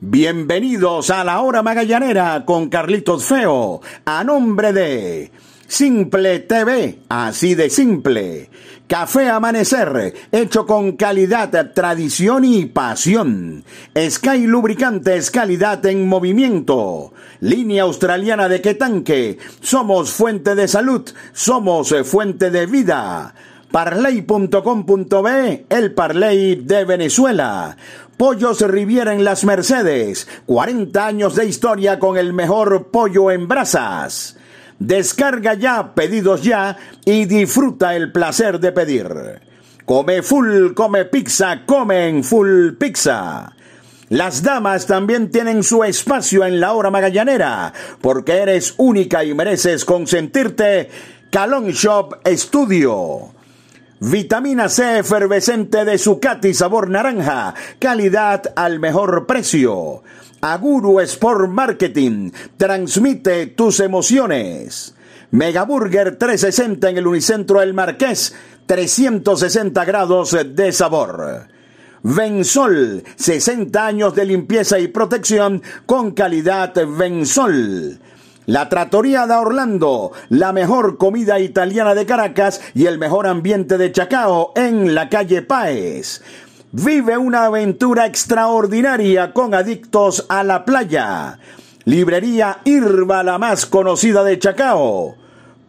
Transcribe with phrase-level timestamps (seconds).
[0.00, 5.30] Bienvenidos a la hora magallanera con Carlitos Feo, a nombre de
[5.68, 8.50] Simple TV, así de simple.
[8.88, 13.64] Café Amanecer, hecho con calidad, tradición y pasión.
[13.96, 17.12] Sky Lubricantes, calidad en movimiento.
[17.40, 23.34] Línea australiana de Quetanque, somos fuente de salud, somos fuente de vida.
[23.74, 27.76] Parley.com.be, el Parley de Venezuela.
[28.16, 34.36] Pollos Riviera en Las Mercedes, 40 años de historia con el mejor pollo en brasas.
[34.78, 39.40] Descarga ya, pedidos ya y disfruta el placer de pedir.
[39.84, 43.52] Come full, come pizza, comen full pizza.
[44.10, 49.84] Las damas también tienen su espacio en la hora magallanera, porque eres única y mereces
[49.84, 50.88] consentirte.
[51.30, 53.34] Calon Shop Studio.
[54.06, 60.02] Vitamina C efervescente de Zucati sabor naranja, calidad al mejor precio.
[60.42, 64.94] Aguru Sport Marketing, transmite tus emociones.
[65.30, 68.34] Megaburger 360 en el Unicentro El Marqués,
[68.66, 71.48] 360 grados de sabor.
[72.02, 77.98] Vensol, 60 años de limpieza y protección con calidad Vensol.
[78.46, 83.90] La Trattoria da Orlando, la mejor comida italiana de Caracas y el mejor ambiente de
[83.90, 86.22] Chacao en la calle Páez.
[86.70, 91.38] Vive una aventura extraordinaria con adictos a la playa.
[91.86, 95.14] Librería Irba, la más conocida de Chacao.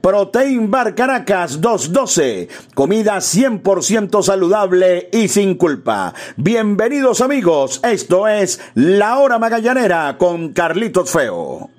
[0.02, 2.50] Protein Bar Caracas 212.
[2.74, 6.14] Comida 100% saludable y sin culpa.
[6.36, 11.70] Bienvenidos amigos, esto es La Hora Magallanera con Carlitos Feo.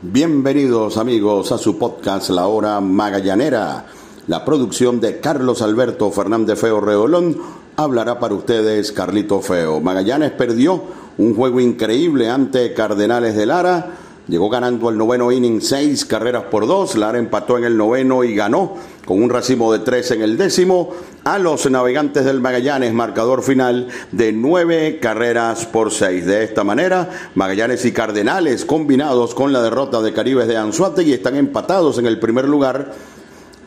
[0.00, 3.86] Bienvenidos amigos a su podcast La Hora Magallanera.
[4.28, 7.36] La producción de Carlos Alberto Fernández Feo Reolón
[7.74, 9.80] hablará para ustedes Carlito Feo.
[9.80, 10.84] Magallanes perdió
[11.18, 13.90] un juego increíble ante Cardenales de Lara.
[14.28, 16.96] Llegó ganando el noveno inning seis carreras por dos.
[16.96, 18.74] Lara empató en el noveno y ganó
[19.06, 20.90] con un racimo de tres en el décimo
[21.24, 26.26] a los navegantes del Magallanes, marcador final de nueve carreras por seis.
[26.26, 31.36] De esta manera, Magallanes y Cardenales, combinados con la derrota de Caribes de Anzuategui, están
[31.36, 32.92] empatados en el primer lugar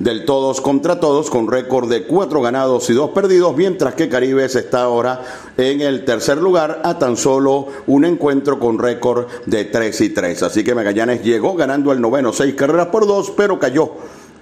[0.04, 4.56] del todos contra todos con récord de cuatro ganados y dos perdidos, mientras que Caribes
[4.56, 5.22] está ahora
[5.58, 10.42] en el tercer lugar a tan solo un encuentro con récord de tres y tres.
[10.42, 13.92] Así que Magallanes llegó ganando el noveno seis carreras por dos, pero cayó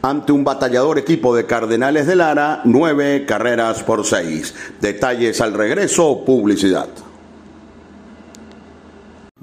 [0.02, 4.56] ante un batallador equipo de Cardenales de Lara, nueve carreras por seis.
[4.80, 6.88] Detalles al regreso, publicidad.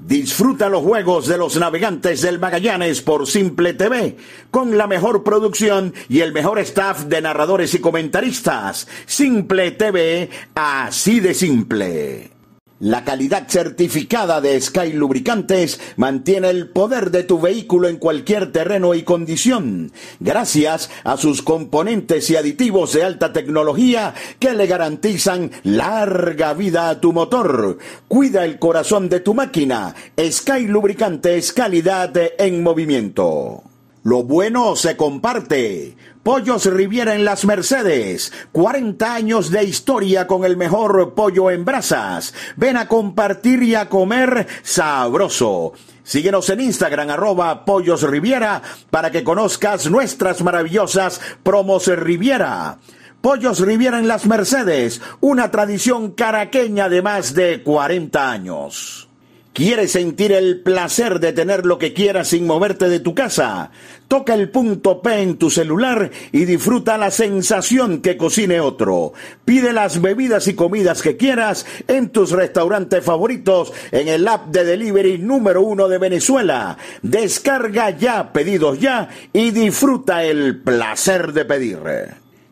[0.07, 4.15] Disfruta los juegos de los navegantes del Magallanes por Simple TV,
[4.49, 8.87] con la mejor producción y el mejor staff de narradores y comentaristas.
[9.05, 12.36] Simple TV, así de simple.
[12.79, 18.93] La calidad certificada de Sky Lubricantes mantiene el poder de tu vehículo en cualquier terreno
[18.93, 26.53] y condición, gracias a sus componentes y aditivos de alta tecnología que le garantizan larga
[26.53, 27.79] vida a tu motor.
[28.07, 29.95] Cuida el corazón de tu máquina.
[30.19, 33.63] Sky Lubricantes, calidad en movimiento.
[34.03, 35.97] Lo bueno se comparte.
[36.27, 38.33] Pollos Riviera en Las Mercedes.
[38.51, 42.33] 40 años de historia con el mejor pollo en brasas.
[42.57, 45.71] Ven a compartir y a comer sabroso.
[46.03, 48.61] Síguenos en Instagram arroba Pollos Riviera
[48.91, 52.79] para que conozcas nuestras maravillosas promos Riviera.
[53.21, 59.06] Pollos Riviera en Las Mercedes, una tradición caraqueña de más de 40 años.
[59.57, 63.71] ¿Quieres sentir el placer de tener lo que quieras sin moverte de tu casa?
[64.07, 69.13] Toca el punto P en tu celular y disfruta la sensación que cocine otro.
[69.45, 74.63] Pide las bebidas y comidas que quieras en tus restaurantes favoritos en el app de
[74.63, 76.77] delivery número uno de Venezuela.
[77.01, 81.79] Descarga ya, pedidos ya y disfruta el placer de pedir.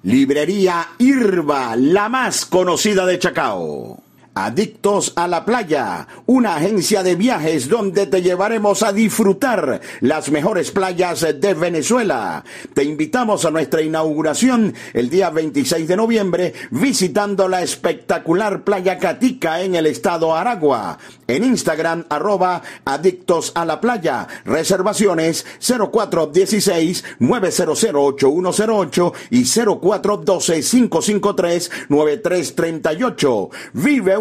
[0.01, 4.04] Librería Irba, la más conocida de Chacao.
[4.37, 10.71] Adictos a la Playa, una agencia de viajes donde te llevaremos a disfrutar las mejores
[10.71, 12.43] playas de Venezuela.
[12.73, 19.61] Te invitamos a nuestra inauguración el día 26 de noviembre visitando la espectacular playa Catica
[19.61, 20.97] en el estado Aragua.
[21.27, 24.27] En Instagram arroba Adictos a la Playa.
[24.43, 33.49] Reservaciones 0416 900 8108 y 0412 553 9338.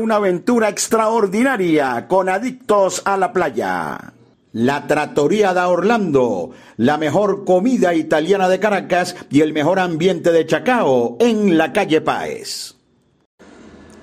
[0.05, 4.13] Una aventura extraordinaria con adictos a la playa.
[4.53, 10.45] La Trattoria da Orlando, la mejor comida italiana de Caracas y el mejor ambiente de
[10.45, 12.75] Chacao en la calle Páez.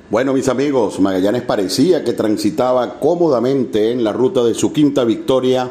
[0.10, 5.70] Bueno, mis amigos, Magallanes parecía que transitaba cómodamente en la ruta de su quinta victoria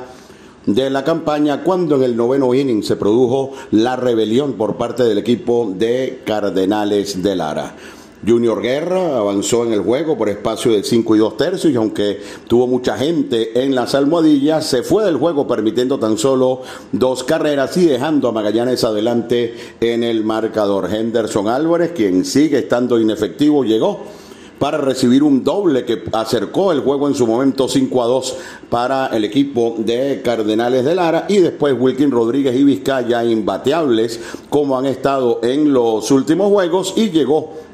[0.65, 5.19] de la campaña cuando en el noveno inning se produjo la rebelión por parte del
[5.19, 7.75] equipo de Cardenales de Lara.
[8.27, 12.21] Junior Guerra avanzó en el juego por espacio de 5 y 2 tercios y aunque
[12.47, 16.61] tuvo mucha gente en las almohadillas, se fue del juego permitiendo tan solo
[16.93, 20.93] dos carreras y dejando a Magallanes adelante en el marcador.
[20.93, 24.01] Henderson Álvarez, quien sigue estando inefectivo, llegó
[24.59, 28.37] para recibir un doble que acercó el juego en su momento 5 a 2
[28.69, 34.21] para el equipo de Cardenales de Lara y después Wilkin Rodríguez y Vizcaya imbateables
[34.51, 37.70] como han estado en los últimos juegos y llegó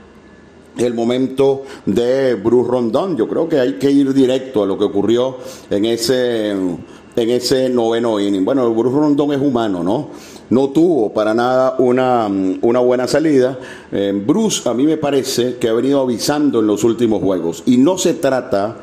[0.78, 3.16] el momento de Bruce Rondón.
[3.16, 5.36] Yo creo que hay que ir directo a lo que ocurrió
[5.70, 6.80] en ese, en
[7.16, 8.44] ese noveno inning.
[8.44, 10.08] Bueno, Bruce Rondón es humano, ¿no?
[10.50, 12.28] no tuvo para nada una,
[12.62, 13.58] una buena salida.
[13.92, 17.78] Eh, Bruce a mí me parece que ha venido avisando en los últimos juegos y
[17.78, 18.76] no se trata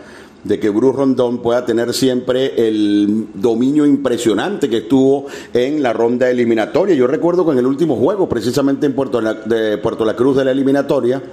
[0.44, 6.30] de que Bruce Rondón pueda tener siempre el dominio impresionante que estuvo en la ronda
[6.30, 6.96] eliminatoria.
[6.96, 10.44] Yo recuerdo que en el último juego, precisamente en Puerto de Puerto La Cruz de
[10.44, 11.24] la eliminatoria,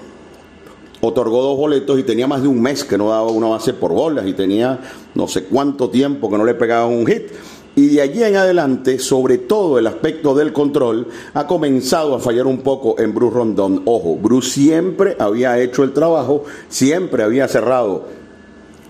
[1.01, 3.93] otorgó dos boletos y tenía más de un mes que no daba una base por
[3.93, 4.81] bolas y tenía
[5.15, 7.29] no sé cuánto tiempo que no le pegaba un hit.
[7.77, 12.47] Y de allí en adelante, sobre todo el aspecto del control, ha comenzado a fallar
[12.47, 13.83] un poco en Bruce Rondón.
[13.85, 18.20] Ojo, Bruce siempre había hecho el trabajo, siempre había cerrado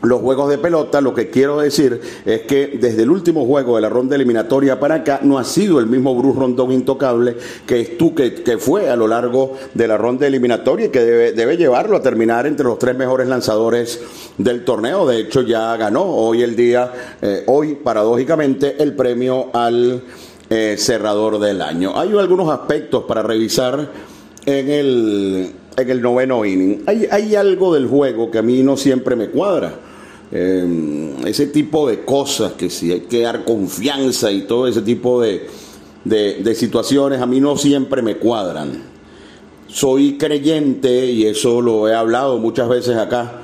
[0.02, 3.82] los juegos de pelota, lo que quiero decir es que desde el último juego de
[3.82, 7.36] la ronda eliminatoria para acá no ha sido el mismo Bruce Rondón intocable
[7.66, 11.32] que, tú, que, que fue a lo largo de la ronda eliminatoria y que debe,
[11.32, 14.00] debe, llevarlo a terminar entre los tres mejores lanzadores
[14.38, 15.06] del torneo.
[15.06, 20.02] De hecho, ya ganó hoy el día, eh, hoy paradójicamente, el premio al
[20.48, 21.92] eh, cerrador del año.
[21.94, 23.88] Hay algunos aspectos para revisar
[24.46, 26.84] en el, en el noveno inning.
[26.86, 29.89] Hay, hay algo del juego que a mí no siempre me cuadra.
[30.32, 35.20] Eh, ese tipo de cosas, que si hay que dar confianza y todo ese tipo
[35.20, 35.48] de,
[36.04, 38.82] de, situaciones, a mí no siempre me cuadran.
[39.66, 43.42] Soy creyente, y eso lo he hablado muchas veces acá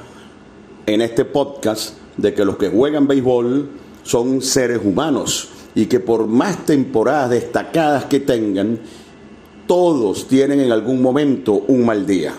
[0.86, 3.68] en este podcast, de que los que juegan béisbol
[4.02, 8.80] son seres humanos y que por más temporadas destacadas que tengan,
[9.66, 12.32] todos tienen en algún momento un mal día.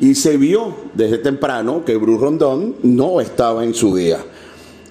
[0.00, 4.18] Y se vio desde temprano que Bruce Rondón no estaba en su día.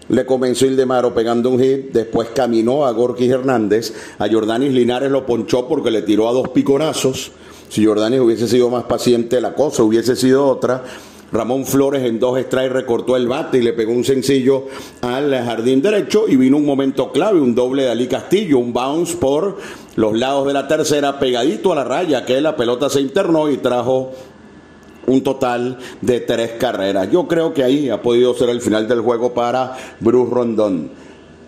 [0.10, 5.26] Le comenzó Ildemaro pegando un hit, después caminó a Gorky Hernández, a Jordanis Linares lo
[5.26, 7.32] ponchó porque le tiró a dos picorazos.
[7.70, 10.84] Si Jordanis hubiese sido más paciente, la cosa hubiese sido otra.
[11.32, 14.66] Ramón Flores en dos strikes recortó el bate y le pegó un sencillo
[15.02, 19.18] al jardín derecho y vino un momento clave, un doble de Ali Castillo, un bounce
[19.18, 19.58] por
[19.96, 23.58] los lados de la tercera, pegadito a la raya, que la pelota se internó y
[23.58, 24.12] trajo
[25.08, 27.10] un total de tres carreras.
[27.12, 31.04] Yo creo que ahí ha podido ser el final del juego para Bruce Rondón.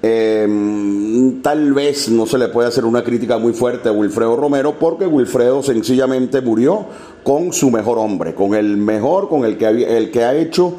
[0.07, 4.75] Em, tal vez no se le puede hacer una crítica muy fuerte a Wilfredo Romero
[4.77, 6.85] porque Wilfredo sencillamente murió
[7.23, 10.75] con su mejor hombre, con el mejor, con el que, el que ha hecho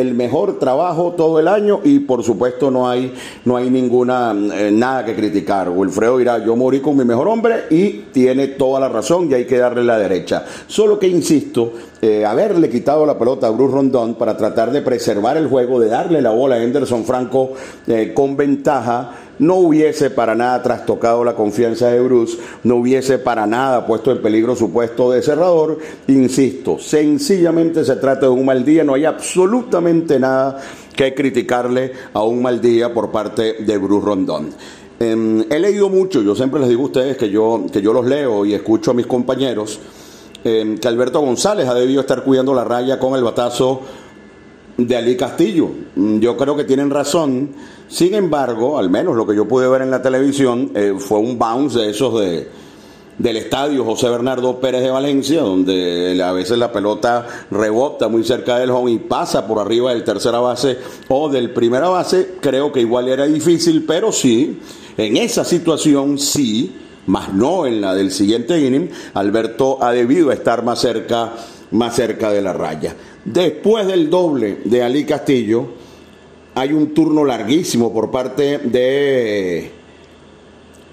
[0.00, 3.12] el mejor trabajo todo el año y por supuesto no hay,
[3.44, 5.70] no hay ninguna, eh, nada que criticar.
[5.70, 9.46] Wilfredo dirá, yo morí con mi mejor hombre y tiene toda la razón y hay
[9.46, 10.44] que darle la derecha.
[10.66, 11.72] Solo que insisto,
[12.02, 15.88] eh, haberle quitado la pelota a Bruce Rondón para tratar de preservar el juego, de
[15.88, 17.52] darle la bola a Henderson Franco
[17.86, 23.46] eh, con ventaja, no hubiese para nada trastocado la confianza de Bruce, no hubiese para
[23.46, 25.78] nada puesto en peligro su puesto de cerrador.
[26.08, 30.60] Insisto, sencillamente se trata de un mal día, no hay absolutamente nada
[30.94, 34.48] que criticarle a un mal día por parte de Bruce Rondón.
[34.98, 38.06] Em, he leído mucho, yo siempre les digo a ustedes que yo, que yo los
[38.06, 39.78] leo y escucho a mis compañeros,
[40.42, 43.82] em, que Alberto González ha debido estar cuidando la raya con el batazo
[44.76, 45.70] de Ali Castillo.
[45.94, 47.50] Mm, yo creo que tienen razón.
[47.88, 51.38] Sin embargo, al menos lo que yo pude ver en la televisión eh, fue un
[51.38, 52.48] bounce de esos de,
[53.18, 58.58] del estadio José Bernardo Pérez de Valencia, donde a veces la pelota rebota muy cerca
[58.58, 60.78] del home y pasa por arriba del tercera base
[61.08, 62.34] o del primera base.
[62.40, 64.58] Creo que igual era difícil, pero sí,
[64.96, 66.74] en esa situación sí,
[67.06, 71.32] más no en la del siguiente inning, Alberto ha debido estar más cerca,
[71.70, 72.94] más cerca de la raya.
[73.26, 75.66] Después del doble de Ali Castillo,
[76.54, 79.68] hay un turno larguísimo por parte de,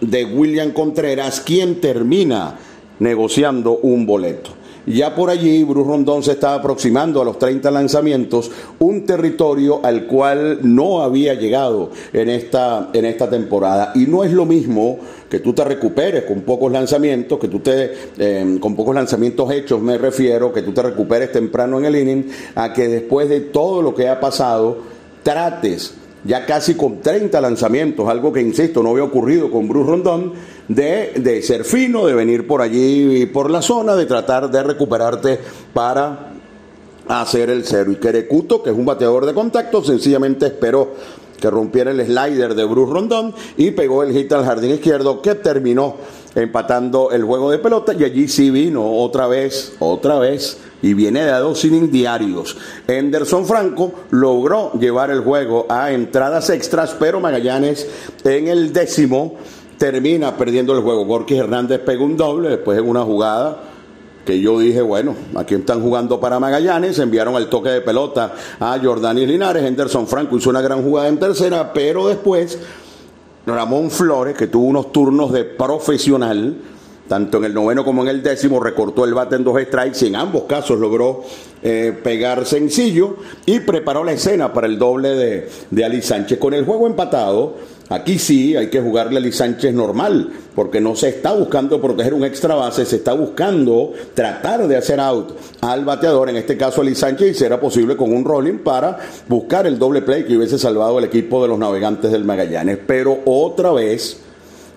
[0.02, 2.58] de William Contreras, quien termina
[2.98, 4.50] negociando un boleto.
[4.86, 10.06] Ya por allí Bruce Rondón se estaba aproximando a los 30 lanzamientos, un territorio al
[10.06, 13.92] cual no había llegado en esta, en esta temporada.
[13.96, 15.00] Y no es lo mismo
[15.30, 19.82] que tú te recuperes con pocos lanzamientos, que tú te, em, con pocos lanzamientos hechos
[19.82, 23.82] me refiero, que tú te recuperes temprano en el inning, a que después de todo
[23.82, 24.78] lo que ha pasado,
[25.24, 30.34] trates ya casi con 30 lanzamientos, algo que, insisto, no había ocurrido con Bruce Rondón,
[30.68, 35.40] de, de ser fino, de venir por allí, por la zona, de tratar de recuperarte
[35.74, 36.32] para
[37.08, 37.92] hacer el cero.
[37.92, 40.94] Y Kerecuto, que es un bateador de contacto, sencillamente esperó
[41.40, 45.36] que rompiera el slider de Bruce Rondón y pegó el hit al jardín izquierdo que
[45.36, 45.98] terminó
[46.36, 51.24] empatando el juego de pelota y allí sí vino otra vez, otra vez y viene
[51.24, 52.58] de dos innings diarios.
[52.88, 57.88] Henderson Franco logró llevar el juego a entradas extras, pero Magallanes
[58.24, 59.36] en el décimo
[59.78, 61.06] termina perdiendo el juego.
[61.06, 63.64] Gorky Hernández pegó un doble después en una jugada
[64.26, 68.78] que yo dije, bueno, aquí están jugando para Magallanes, enviaron el toque de pelota a
[68.82, 72.58] Jordani Linares, Henderson Franco hizo una gran jugada en tercera, pero después
[73.46, 76.56] Ramón Flores, que tuvo unos turnos de profesional,
[77.14, 80.08] tanto en el noveno como en el décimo, recortó el bate en dos strikes y
[80.08, 81.22] en ambos casos logró
[81.62, 86.40] eh, pegar sencillo y preparó la escena para el doble de, de Ali Sánchez.
[86.40, 87.54] Con el juego empatado,
[87.90, 92.16] aquí sí hay que jugarle a Ali Sánchez normal, porque no se está buscando proteger
[92.16, 96.82] un extra base, se está buscando tratar de hacer out al bateador, en este caso
[96.82, 100.58] Ali Sánchez, y será posible con un rolling para buscar el doble play que hubiese
[100.58, 102.80] salvado el equipo de los navegantes del Magallanes.
[102.88, 104.18] Pero otra vez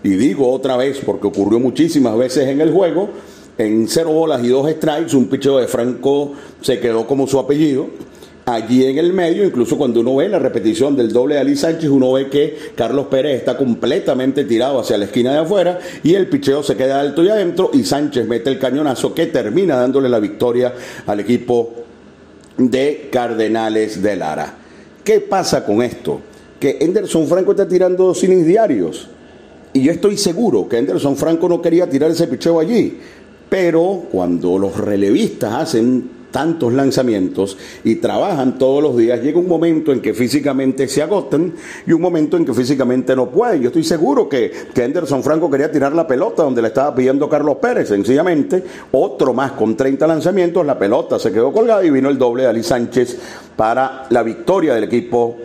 [0.06, 3.10] y digo otra vez, porque ocurrió muchísimas veces en el juego,
[3.58, 7.88] en cero bolas y dos strikes, un picheo de Franco se quedó como su apellido.
[8.44, 11.90] Allí en el medio, incluso cuando uno ve la repetición del doble de Ali Sánchez,
[11.90, 16.28] uno ve que Carlos Pérez está completamente tirado hacia la esquina de afuera y el
[16.28, 20.20] picheo se queda alto y adentro y Sánchez mete el cañonazo que termina dándole la
[20.20, 20.72] victoria
[21.04, 21.72] al equipo
[22.56, 24.54] de Cardenales de Lara.
[25.02, 26.20] ¿Qué pasa con esto?
[26.60, 29.08] Que Henderson Franco está tirando dos diarios
[29.76, 32.98] y yo estoy seguro que Anderson Franco no quería tirar ese picheo allí.
[33.50, 39.92] Pero cuando los relevistas hacen tantos lanzamientos y trabajan todos los días, llega un momento
[39.92, 41.52] en que físicamente se agotan
[41.86, 43.60] y un momento en que físicamente no pueden.
[43.60, 47.28] Yo estoy seguro que, que Anderson Franco quería tirar la pelota donde le estaba pidiendo
[47.28, 47.88] Carlos Pérez.
[47.88, 52.44] Sencillamente, otro más con 30 lanzamientos, la pelota se quedó colgada y vino el doble
[52.44, 53.18] de Ali Sánchez
[53.54, 55.36] para la victoria del equipo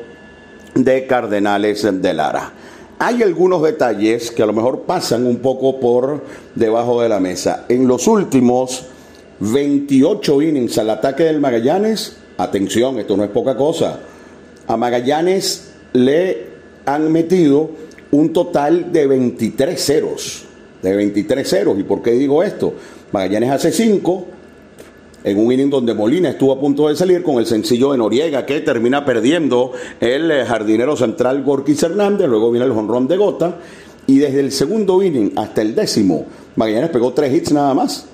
[0.74, 2.54] de Cardenales de Lara
[3.02, 6.22] hay algunos detalles que a lo mejor pasan un poco por
[6.54, 7.66] debajo de la mesa.
[7.68, 8.86] En los últimos
[9.40, 14.02] 28 innings al ataque del Magallanes, atención, esto no es poca cosa,
[14.68, 16.46] a Magallanes le
[16.86, 17.72] han metido
[18.12, 20.44] un total de 23 ceros,
[20.84, 21.80] de 23 ceros.
[21.80, 22.76] ¿Y por qué digo esto?
[23.12, 24.26] Magallanes hace 5,
[25.24, 28.46] en un inning donde Molina estuvo a punto de salir con el sencillo de Noriega
[28.46, 33.58] que termina perdiendo el eh, jardinero central Gorkis Hernández, luego viene el jonrón de Gota
[34.08, 36.26] y desde el segundo inning hasta el décimo
[36.56, 38.08] Magallanes pegó tres hits nada más,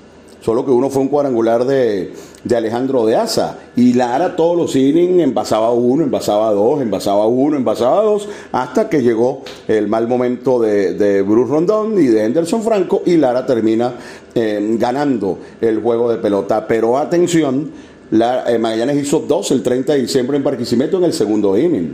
[0.48, 2.14] solo que uno fue un cuadrangular de,
[2.46, 3.58] de Alejandro de Asa.
[3.76, 9.02] Y Lara todos los innings envasaba uno, envasaba dos, envasaba uno, envasaba dos, hasta que
[9.02, 13.96] llegó el mal momento de, Bruce Rondón y de Henderson Franco y Lara termina
[14.34, 16.66] eh, ganando el juego de pelota.
[16.66, 17.70] Pero atención,
[18.12, 21.94] la, eh, Magallanes hizo dos el 30 de diciembre en Barquisimeto en el segundo inning.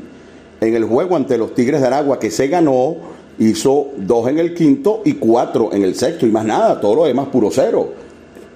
[0.62, 2.98] En el juego ante los Tigres de Aragua que se ganó,
[3.40, 7.06] hizo dos en el quinto y cuatro en el sexto y más nada, todo lo
[7.06, 8.03] demás puro cero.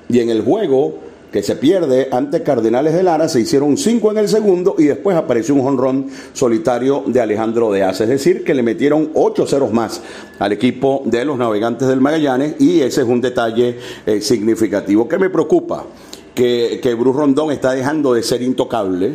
[0.09, 4.17] Y en el juego que se pierde ante Cardenales de Lara, se hicieron cinco en
[4.17, 8.63] el segundo y después apareció un jonrón solitario de Alejandro de Es decir, que le
[8.63, 10.01] metieron ocho ceros más
[10.39, 15.17] al equipo de los navegantes del Magallanes y ese es un detalle eh, significativo que
[15.17, 15.85] me preocupa.
[16.33, 19.13] Que, que Bruce Rondón está dejando de ser intocable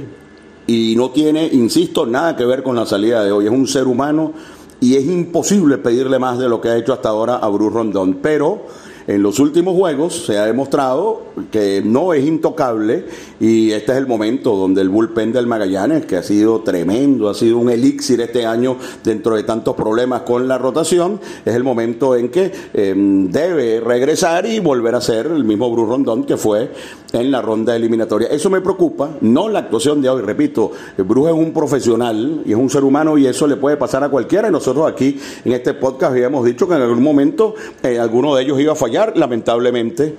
[0.66, 3.46] y no tiene, insisto, nada que ver con la salida de hoy.
[3.46, 4.32] Es un ser humano
[4.80, 8.18] y es imposible pedirle más de lo que ha hecho hasta ahora a Bruce Rondón.
[8.20, 8.66] Pero
[9.06, 13.06] en los últimos juegos se ha demostrado que no es intocable
[13.40, 17.34] y este es el momento donde el bullpen del Magallanes, que ha sido tremendo, ha
[17.34, 22.14] sido un elixir este año dentro de tantos problemas con la rotación, es el momento
[22.14, 26.70] en que em, debe regresar y volver a ser el mismo Bruce Rondón que fue
[27.12, 28.28] en la ronda eliminatoria.
[28.28, 32.56] Eso me preocupa, no la actuación de hoy, repito, Bruce es un profesional y es
[32.56, 35.74] un ser humano y eso le puede pasar a cualquiera y nosotros aquí en este
[35.74, 36.12] podcast.
[36.12, 40.14] Habíamos dicho que en algún momento eh, alguno de ellos iba a fallar lamentablemente,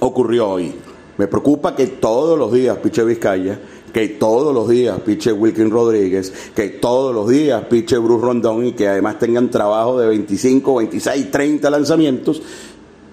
[0.00, 0.72] ocurrió hoy.
[1.16, 3.58] Me preocupa que todos los días piche Vizcaya,
[3.92, 8.72] que todos los días piche Wilkin Rodríguez, que todos los días piche Bruce Rondón y
[8.72, 12.42] que además tengan trabajo de 25, 26, 30 lanzamientos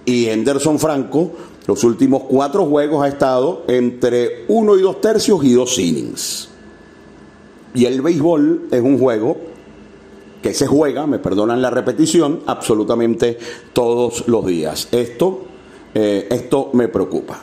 [0.05, 1.31] y Henderson Franco
[1.67, 6.49] Los últimos cuatro juegos ha estado entre uno y dos tercios y dos innings.
[7.75, 9.37] Y el béisbol es un juego
[10.41, 13.37] que se juega, me perdonan la repetición, absolutamente
[13.73, 14.87] todos los días.
[14.91, 15.41] Esto,
[15.93, 17.39] eh, esto me preocupa.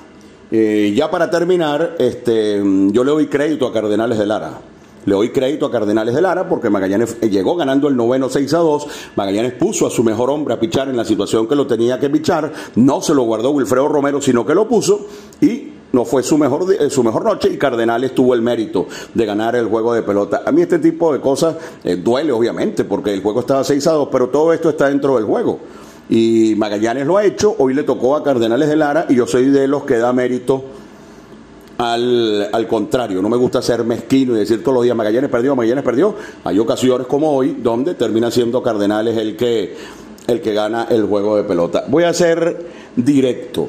[0.50, 4.60] Eh, ya para terminar, este, yo le doy crédito a Cardenales de Lara.
[5.04, 8.58] Le doy crédito a Cardenales de Lara porque Magallanes llegó ganando el noveno 6 a
[8.58, 8.86] 2.
[9.16, 12.10] Magallanes puso a su mejor hombre a pichar en la situación que lo tenía que
[12.10, 12.52] pichar.
[12.76, 15.06] No se lo guardó Wilfredo Romero, sino que lo puso
[15.40, 19.56] y no fue su mejor, su mejor noche y Cardenales tuvo el mérito de ganar
[19.56, 20.42] el juego de pelota.
[20.44, 23.92] A mí este tipo de cosas eh, duele, obviamente, porque el juego estaba 6 a
[23.92, 25.58] 2, pero todo esto está dentro del juego.
[26.10, 29.46] Y Magallanes lo ha hecho, hoy le tocó a Cardenales de Lara y yo soy
[29.46, 30.64] de los que da mérito
[31.78, 35.54] al, al, contrario, no me gusta ser mezquino y decir todos los días Magallanes perdió,
[35.54, 36.14] Magallanes perdió.
[36.44, 39.76] Hay ocasiones como hoy donde termina siendo Cardenales el que,
[40.26, 41.84] el que gana el juego de pelota.
[41.88, 42.66] Voy a ser
[42.96, 43.68] directo.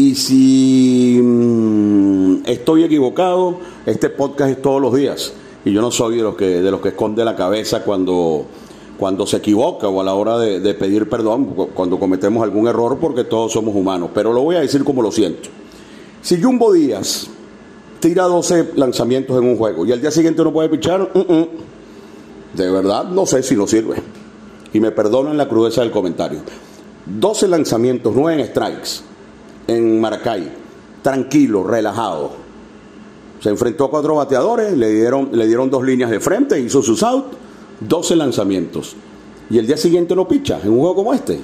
[0.00, 5.34] Y si mm, estoy equivocado, este podcast es todos los días.
[5.62, 8.46] Y yo no soy de los que, de los que esconde la cabeza cuando,
[8.98, 13.24] cuando se equivoca o a la hora de, pedir perdón, cuando cometemos algún error, porque
[13.24, 14.08] todos somos humanos.
[14.14, 15.50] Pero lo voy a decir como lo siento.
[16.22, 17.26] Si Jumbo Díaz
[18.00, 21.48] tira 12 lanzamientos en un juego y al día siguiente no puede pichar, uh -uh.
[22.54, 23.96] de verdad no sé si lo sirve.
[24.72, 26.38] Y me perdonan la crudeza del comentario.
[27.04, 29.09] 12 lanzamientos, 9 strikes
[29.74, 30.50] en Maracay,
[31.02, 32.32] tranquilo, relajado.
[33.40, 37.02] Se enfrentó a cuatro bateadores, le dieron, le dieron dos líneas de frente, hizo sus
[37.02, 37.26] out,
[37.80, 38.94] 12 lanzamientos.
[39.48, 41.40] Y el día siguiente no picha en un juego como este.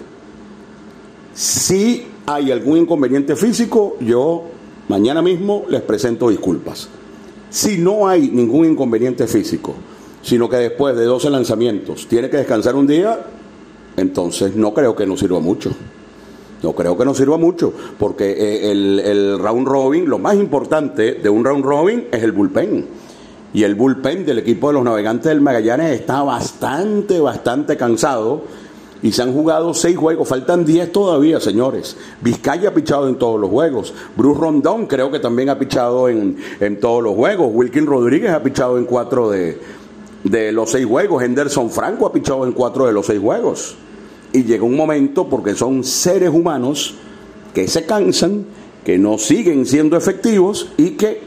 [1.35, 4.45] Si hay algún inconveniente físico, yo
[4.89, 6.89] Mañana mismo les presento disculpas.
[7.51, 9.75] Si no hay ningún inconveniente físico,
[10.23, 13.19] sino que después de 12 lanzamientos tiene que descansar un día,
[13.97, 15.73] entonces no creo que nos sirva mucho.
[16.63, 21.29] No creo que nos sirva mucho, porque el, el round robin, lo más importante de
[21.29, 22.87] un round robin es el bullpen.
[23.53, 28.43] Y el bullpen del equipo de los navegantes del Magallanes está bastante, bastante cansado
[29.03, 31.97] y se han jugado seis juegos, faltan diez todavía, señores.
[32.23, 33.95] Vizcaya ha pichado en todos los juegos.
[34.17, 37.51] Bruce Rondón creo que también ha pichado en, en todos los juegos.
[37.53, 39.59] Wilkin Rodríguez ha pichado en cuatro de,
[40.25, 41.23] de los seis juegos.
[41.23, 43.77] Henderson Franco ha pichado en cuatro de los seis juegos.
[44.37, 46.95] Y llega un momento, porque son seres humanos
[47.55, 48.45] que se cansan,
[48.85, 51.23] que no siguen siendo efectivos y que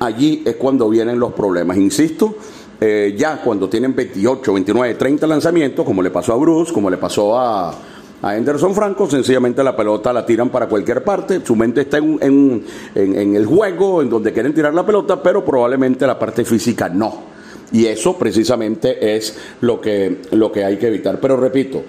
[0.00, 1.76] allí es cuando vienen los problemas.
[1.76, 2.34] Insisto,
[2.80, 6.96] eh, ya cuando tienen 28, 29, 30 lanzamientos, como le pasó a Bruce, como le
[6.96, 11.82] pasó a, a Anderson Franco, sencillamente la pelota la tiran para cualquier parte, su mente
[11.82, 12.64] está en, en,
[12.96, 16.88] en, en, el juego, en donde quieren tirar la pelota, pero probablemente la parte física
[16.88, 17.32] no.
[17.70, 21.20] Y eso precisamente es lo que, lo que hay que evitar.
[21.20, 21.82] Pero repito,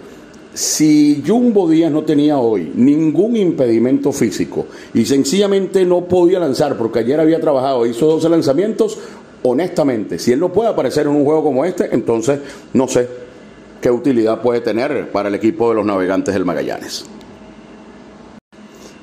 [0.55, 6.99] si Jumbo Díaz no tenía hoy ningún impedimento físico y sencillamente no podía lanzar porque
[6.99, 8.97] ayer había trabajado, hizo 12 lanzamientos,
[9.43, 12.39] honestamente, si él no puede aparecer en un juego como este, entonces
[12.71, 13.05] no sé
[13.81, 17.05] qué utilidad puede tener para el equipo de los navegantes del Magallanes.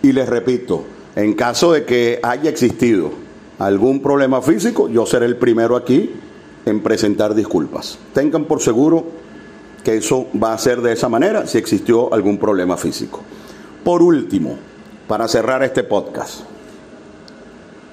[0.03, 0.85] Y les repito,
[1.15, 3.11] en caso de que haya existido
[3.59, 6.11] algún problema físico, yo seré el primero aquí
[6.65, 7.99] en presentar disculpas.
[8.15, 9.22] Tengan por seguro
[9.85, 13.21] que eso va a ser de esa manera si existió algún problema físico.
[13.85, 14.57] Por último,
[15.09, 16.41] para cerrar este podcast,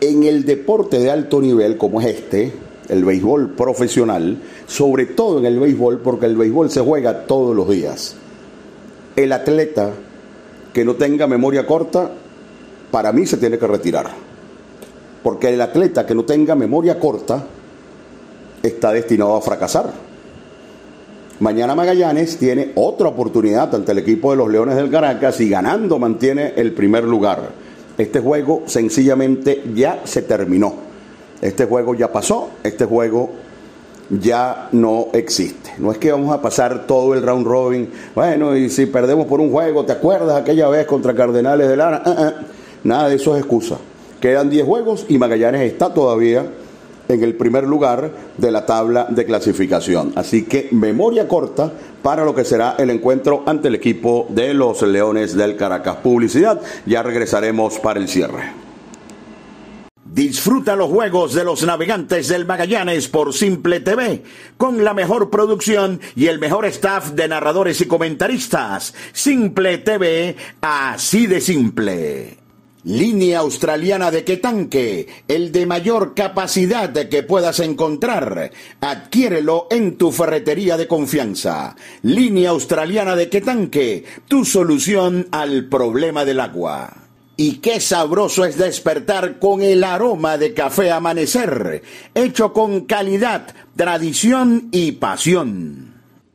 [0.01, 2.53] en el deporte de alto nivel como es este,
[2.87, 7.69] el béisbol profesional, sobre todo en el béisbol, porque el béisbol se juega todos los
[7.69, 8.15] días,
[9.15, 9.91] el atleta
[10.73, 12.11] que no tenga memoria corta,
[12.91, 14.09] para mí se tiene que retirar.
[15.23, 17.45] Porque el atleta que no tenga memoria corta
[18.63, 20.08] está destinado a fracasar.
[21.39, 25.97] Mañana Magallanes tiene otra oportunidad ante el equipo de los Leones del Caracas y ganando
[25.97, 27.51] mantiene el primer lugar.
[27.97, 30.73] Este juego sencillamente ya se terminó.
[31.41, 33.29] Este juego ya pasó, este juego
[34.09, 35.71] ya no existe.
[35.77, 37.89] No es que vamos a pasar todo el round robin.
[38.13, 42.03] Bueno, y si perdemos por un juego, ¿te acuerdas aquella vez contra Cardenales de Lara?
[42.05, 42.33] Uh -uh.
[42.83, 43.77] Nada de eso es excusa.
[44.19, 46.45] Quedan 10 juegos y Magallanes está todavía
[47.09, 50.13] en el primer lugar de la tabla de clasificación.
[50.15, 54.83] Así que memoria corta para lo que será el encuentro ante el equipo de los
[54.83, 55.97] Leones del Caracas.
[55.97, 58.53] Publicidad, ya regresaremos para el cierre.
[60.05, 64.23] Disfruta los juegos de los navegantes del Magallanes por Simple TV,
[64.57, 68.93] con la mejor producción y el mejor staff de narradores y comentaristas.
[69.13, 72.48] Simple TV, así de simple.
[72.85, 78.51] Línea australiana de Quetanque, el de mayor capacidad que puedas encontrar.
[78.79, 81.75] Adquiérelo en tu ferretería de confianza.
[82.03, 86.93] Línea australiana de Quetanque, tu solución al problema del agua.
[87.35, 91.83] Y qué sabroso es despertar con el aroma de café amanecer,
[92.15, 95.88] hecho con calidad, tradición y pasión.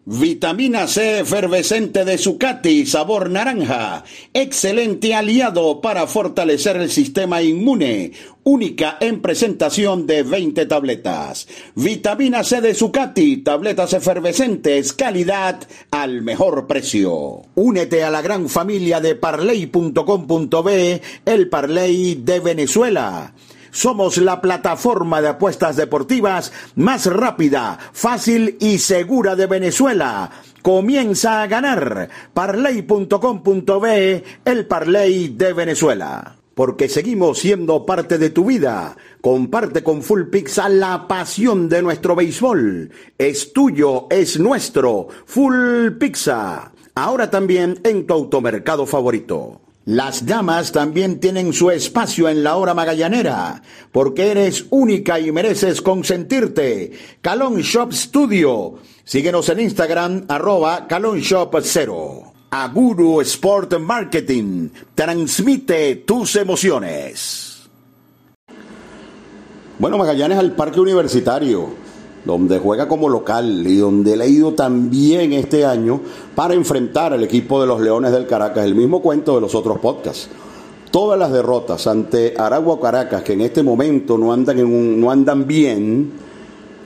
[0.07, 4.05] Vitamina C efervescente de Zucati, sabor naranja.
[4.35, 8.13] Excelente aliado para fortalecer el sistema inmune.
[8.43, 11.49] Única en presentación de 20 tabletas.
[11.75, 17.41] Vitamina C de Zucati, tabletas efervescentes, calidad al mejor precio.
[17.55, 23.33] Únete a la gran familia de parley.com.be, el Parley de Venezuela.
[23.75, 30.31] Somos la plataforma de apuestas deportivas más rápida, fácil y segura de Venezuela.
[30.63, 32.09] Comienza a ganar.
[32.33, 36.37] Parley.com.be, el Parley de Venezuela.
[36.55, 38.97] Porque seguimos siendo parte de tu vida.
[39.21, 42.93] Comparte con Full Pizza la pasión de nuestro béisbol.
[43.19, 45.09] Es tuyo, es nuestro.
[45.27, 46.71] Full Pizza.
[46.95, 49.64] Ahora también en tu automercado favorito.
[49.87, 53.61] Las damas también tienen su espacio en la hora magallanera,
[53.93, 56.93] porque eres única y mereces consentirte.
[57.21, 58.77] Calon Shop Studio.
[59.05, 62.33] Síguenos en Instagram, arroba Calon Shop Cero.
[62.51, 64.71] Aguru Sport Marketing.
[64.95, 67.69] Transmite tus emociones.
[69.79, 71.84] Bueno, Magallanes al Parque Universitario
[72.25, 76.01] donde juega como local y donde le ha ido también este año
[76.35, 79.79] para enfrentar al equipo de los Leones del Caracas, el mismo cuento de los otros
[79.79, 80.29] podcasts.
[80.91, 86.13] Todas las derrotas ante Aragua Caracas, que en este momento no andan, no andan bien,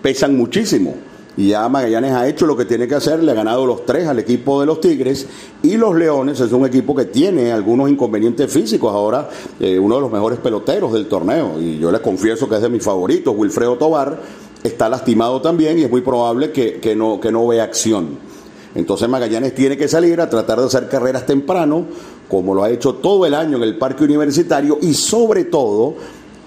[0.00, 0.94] pesan muchísimo.
[1.38, 4.08] Y ya Magallanes ha hecho lo que tiene que hacer, le ha ganado los tres
[4.08, 5.24] al equipo de los Tigres
[5.62, 8.92] y los Leones es un equipo que tiene algunos inconvenientes físicos.
[8.92, 12.62] Ahora, eh, uno de los mejores peloteros del torneo, y yo les confieso que es
[12.62, 14.18] de mis favoritos, Wilfredo Tobar,
[14.62, 18.18] está lastimado también y es muy probable que, no, que no vea acción.
[18.74, 21.86] Entonces Magallanes tiene que salir a tratar de hacer carreras temprano,
[22.28, 25.94] como lo ha hecho todo el año en el parque universitario, y sobre todo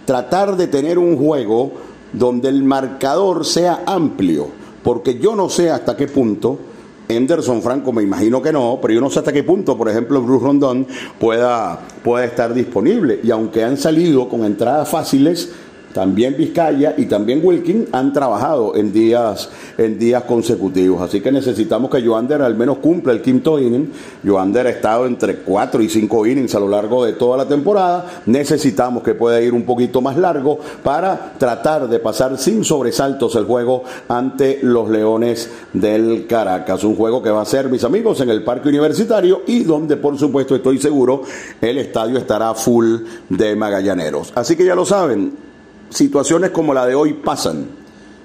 [0.05, 1.71] tratar de tener un juego
[2.13, 4.47] donde el marcador sea amplio,
[4.83, 6.59] porque yo no sé hasta qué punto,
[7.07, 10.21] Henderson Franco me imagino que no, pero yo no sé hasta qué punto, por ejemplo,
[10.21, 10.87] Bruce Rondón
[11.19, 13.19] pueda, pueda estar disponible.
[13.23, 15.51] Y aunque han salido con entradas fáciles,
[15.93, 21.01] también Vizcaya y también Wilkin han trabajado en días, en días consecutivos.
[21.01, 23.91] Así que necesitamos que Joander al menos cumpla el quinto inning.
[24.25, 28.21] Joander ha estado entre cuatro y cinco innings a lo largo de toda la temporada.
[28.25, 33.45] Necesitamos que pueda ir un poquito más largo para tratar de pasar sin sobresaltos el
[33.45, 36.83] juego ante los Leones del Caracas.
[36.83, 40.17] Un juego que va a ser, mis amigos, en el Parque Universitario y donde, por
[40.17, 41.23] supuesto, estoy seguro,
[41.59, 42.97] el estadio estará full
[43.29, 44.31] de magallaneros.
[44.35, 45.50] Así que ya lo saben
[45.91, 47.67] situaciones como la de hoy pasan.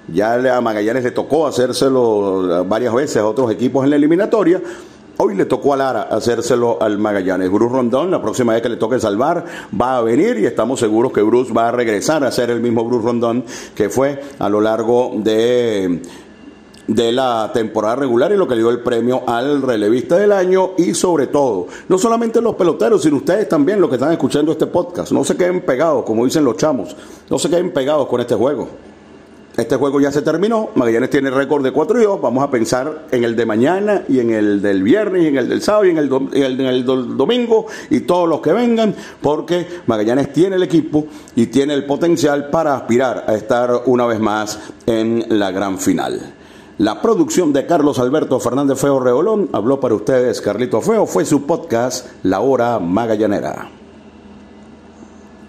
[0.07, 4.61] Ya a Magallanes le tocó hacérselo varias veces a otros equipos en la eliminatoria.
[5.17, 7.49] Hoy le tocó a Lara hacérselo al Magallanes.
[7.51, 9.43] Bruce Rondón, la próxima vez que le toque salvar,
[9.79, 12.85] va a venir y estamos seguros que Bruce va a regresar a ser el mismo
[12.85, 13.43] Bruce Rondón
[13.75, 16.01] que fue a lo largo de
[16.87, 20.71] de la temporada regular y lo que le dio el premio al relevista del año
[20.77, 24.67] y sobre todo, no solamente los peloteros, sino ustedes también los que están escuchando este
[24.67, 26.95] podcast, no se queden pegados, como dicen los chamos,
[27.29, 28.67] no se queden pegados con este juego.
[29.57, 33.07] Este juego ya se terminó, Magallanes tiene récord de 4 y 2, vamos a pensar
[33.09, 35.89] en el de mañana y en el del viernes y en el del sábado y
[35.89, 41.07] en el, en el domingo y todos los que vengan, porque Magallanes tiene el equipo
[41.35, 46.36] y tiene el potencial para aspirar a estar una vez más en la gran final.
[46.77, 51.47] La producción de Carlos Alberto Fernández Feo Reolón habló para ustedes Carlito Feo, fue su
[51.47, 53.71] podcast La Hora Magallanera.